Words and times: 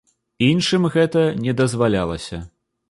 Іншым 0.47 0.89
гэтага 0.95 1.37
не 1.45 1.53
дазвалялася. 1.61 2.45